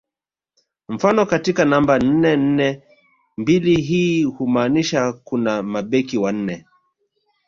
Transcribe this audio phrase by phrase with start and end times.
[0.89, 2.83] Mfano katika namba nne nne
[3.37, 6.65] mbili hii humaanisha kuna mabeki wane